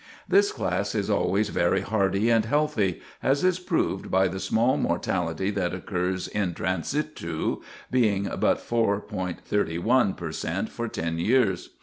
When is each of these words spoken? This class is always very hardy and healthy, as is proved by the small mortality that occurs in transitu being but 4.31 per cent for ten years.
This 0.27 0.51
class 0.51 0.95
is 0.95 1.11
always 1.11 1.49
very 1.49 1.81
hardy 1.81 2.31
and 2.31 2.43
healthy, 2.45 3.01
as 3.21 3.43
is 3.43 3.59
proved 3.59 4.09
by 4.09 4.27
the 4.29 4.39
small 4.39 4.75
mortality 4.75 5.51
that 5.51 5.75
occurs 5.75 6.27
in 6.27 6.55
transitu 6.55 7.61
being 7.91 8.23
but 8.23 8.57
4.31 8.57 10.17
per 10.17 10.31
cent 10.31 10.69
for 10.69 10.87
ten 10.87 11.19
years. 11.19 11.69